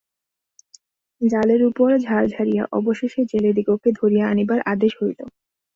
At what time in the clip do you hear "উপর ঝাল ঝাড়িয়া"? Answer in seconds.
1.65-2.63